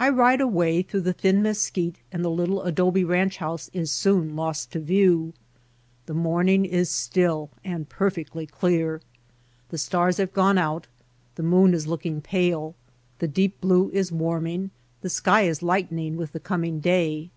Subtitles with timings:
[0.00, 4.34] I ride away through the thin mesquite and the little adobe ranch house is soon
[4.34, 5.34] lost to view.
[6.06, 9.00] The morning is still and perfectly clear.
[9.68, 10.88] The stars have gone out,
[11.36, 12.74] the moon is looking pale,
[13.20, 14.72] the deep blue is warming,
[15.02, 17.30] the sky is lightening with the coming day.